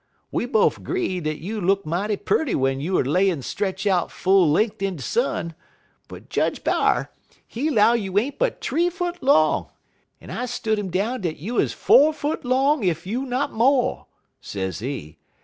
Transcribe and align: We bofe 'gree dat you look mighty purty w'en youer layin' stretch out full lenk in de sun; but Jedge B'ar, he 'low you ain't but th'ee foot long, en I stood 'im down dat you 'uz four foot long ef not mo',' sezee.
We 0.31 0.47
bofe 0.47 0.81
'gree 0.81 1.19
dat 1.19 1.37
you 1.37 1.61
look 1.61 1.85
mighty 1.85 2.17
purty 2.17 2.53
w'en 2.53 2.79
youer 2.81 3.05
layin' 3.05 3.43
stretch 3.43 3.85
out 3.85 4.09
full 4.09 4.51
lenk 4.51 4.81
in 4.81 4.95
de 4.95 5.03
sun; 5.03 5.53
but 6.07 6.27
Jedge 6.27 6.63
B'ar, 6.63 7.11
he 7.47 7.69
'low 7.69 7.93
you 7.93 8.17
ain't 8.17 8.39
but 8.39 8.61
th'ee 8.61 8.89
foot 8.89 9.21
long, 9.21 9.69
en 10.19 10.31
I 10.31 10.47
stood 10.47 10.79
'im 10.79 10.89
down 10.89 11.21
dat 11.21 11.37
you 11.37 11.59
'uz 11.59 11.71
four 11.73 12.13
foot 12.13 12.43
long 12.43 12.83
ef 12.83 13.05
not 13.05 13.53
mo',' 13.53 14.07
sezee. 14.41 15.19